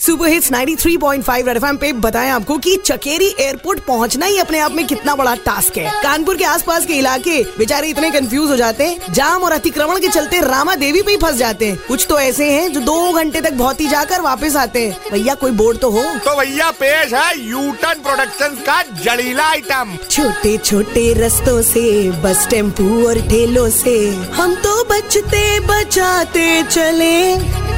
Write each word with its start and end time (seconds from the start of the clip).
Super 0.00 0.28
hits 0.28 0.50
93.5 0.52 1.46
red 1.46 1.56
FM 1.56 1.76
पे 1.76 1.92
बताएँ 1.94 2.28
आपको 2.30 2.56
कि 2.58 2.76
चकेरी 2.76 3.26
एयरपोर्ट 3.40 3.80
पहुँचना 3.86 4.26
ही 4.26 4.38
अपने 4.38 4.58
आप 4.58 4.72
में 4.72 4.86
कितना 4.86 5.14
बड़ा 5.14 5.34
टास्क 5.46 5.76
है। 5.78 5.90
कानपुर 6.02 6.36
के 6.36 6.44
आसपास 6.44 6.86
के 6.86 6.94
इलाके 6.94 7.42
बेचारे 7.58 7.88
इतने 7.88 8.10
कंफ्यूज 8.10 8.50
हो 8.50 8.56
जाते 8.56 8.84
हैं 8.84 9.12
जाम 9.12 9.42
और 9.42 9.52
अतिक्रमण 9.52 10.00
के 10.00 10.08
चलते 10.08 10.40
रामा 10.40 10.74
देवी 10.74 11.02
पे 11.02 11.10
ही 11.10 11.16
फंस 11.16 11.36
जाते 11.36 11.66
हैं। 11.66 11.78
कुछ 11.88 12.06
तो 12.08 12.18
ऐसे 12.20 12.50
हैं 12.52 12.72
जो 12.72 12.80
दो 12.80 13.12
घंटे 13.12 13.40
तक 13.40 13.52
बहुत 13.52 13.80
ही 13.80 13.88
जाकर 13.88 14.20
वापस 14.20 14.56
आते 14.56 14.86
हैं। 14.86 15.10
भैया 15.12 15.34
कोई 15.34 15.50
बोर्ड 15.52 15.78
तो 15.78 15.90
हो? 15.90 16.02
तो 16.24 16.36
भैया 16.40 16.70
पेश 16.80 17.12
है 17.14 17.38
यूटन 17.40 18.02
प्रोडक्शन 18.02 18.56
का 18.66 18.82
जड़ीला 19.04 19.48
आइटम 19.50 19.96
छोटे 20.10 20.56
छोटे 20.58 21.12
रस्तों 21.16 21.60
से 21.62 21.88
बस 22.22 22.46
टेंपू 22.50 23.06
और 23.08 23.20
ठेलों 23.28 23.68
से 23.76 23.98
हम 24.34 24.54
तो 24.56 24.82
बचते 24.84 25.58
बचाते 25.66 26.62
चले। 26.64 27.69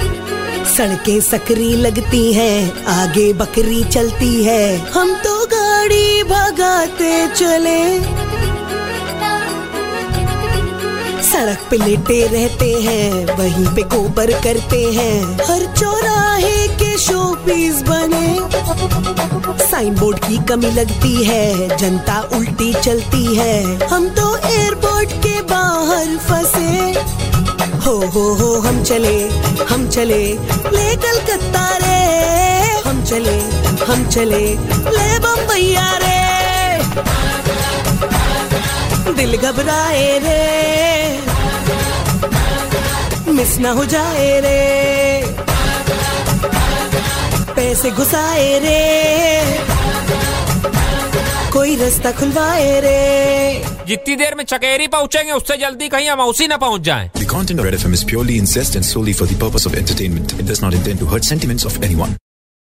सड़कें 0.77 1.21
सकरी 1.21 1.75
लगती 1.75 2.33
हैं, 2.33 2.85
आगे 2.85 3.33
बकरी 3.33 3.85
चलती 3.85 4.45
है। 4.45 4.79
हम 4.91 5.15
तो 5.15 5.47
गाड़ी 5.47 6.23
भगाते 6.23 7.29
चले। 7.29 8.01
सड़क 11.23 11.59
पे 11.71 11.77
लेटे 11.77 12.27
रहते 12.27 12.73
हैं, 12.83 13.37
वहीं 13.39 13.67
पे 13.67 13.83
गोबर 13.83 14.33
करते 14.33 14.83
हैं। 14.93 15.35
हर 15.35 15.75
चौराहे 15.77 16.69
के 16.69 16.99
शो 16.99 17.35
पीस 17.35 17.83
बने। 17.83 18.39
साइन 19.71 19.95
बोर्ड 19.95 20.19
की 20.19 20.39
कमी 20.39 20.71
लगती 20.71 21.25
है, 21.25 21.77
जनता 21.77 22.29
उल्टी 22.33 22.75
चलती 22.75 23.37
है। 23.37 23.87
हम 23.87 24.09
तो 24.09 24.37
एयरपोर्ट 24.37 25.13
के 25.13 25.41
बाहर 25.43 25.82
हम 28.65 28.83
चले 28.85 29.29
हम 29.71 29.89
चले, 29.89 30.23
ले 30.75 30.97
कलकत्ता 30.97 31.65
रे। 31.77 32.01
हम 32.89 33.05
चले 33.05 33.37
हम 33.85 34.09
चले, 34.09 34.45
ले 34.97 35.19
बम्बैया 35.19 35.87
रे। 36.03 36.21
दिल 39.13 39.37
घबराए 39.37 40.19
रे। 40.19 40.43
मिस 43.33 43.59
ना 43.59 43.71
हो 43.71 43.85
जाए 43.85 44.41
रे। 44.41 44.61
पैसे 47.57 47.91
घुसाए 47.91 48.59
रे। 48.59 49.72
कोई 51.53 51.75
रास्ता 51.77 52.11
खुलवाए 52.19 52.81
रे 52.81 53.85
जितनी 53.89 54.17
देर 54.17 54.35
में 54.35 54.45
चकेरी 54.45 54.87
पहुँचेंगे 54.89 55.33
उससे 55.33 55.57
जल्दी 55.57 55.89
कहीं 55.89 56.09
हम 56.09 56.21
उसी 56.21 56.47
न 56.49 56.57
पहुँच 56.57 56.81
जाएँ। 56.81 57.11
The 57.17 57.29
content 57.35 57.61
of 57.61 57.69
Red 57.69 57.79
FM 57.81 57.93
is 57.99 58.05
purely 58.13 58.39
incest 58.43 58.81
and 58.81 58.89
solely 58.93 59.13
for 59.13 59.29
the 59.33 59.39
purpose 59.45 59.67
of 59.67 59.75
entertainment. 59.75 60.33
It 60.41 60.47
does 60.53 60.63
not 60.65 60.73
intend 60.73 61.05
to 61.05 61.07
hurt 61.07 61.25
sentiments 61.25 61.67
of 61.71 61.83
anyone. 61.83 62.17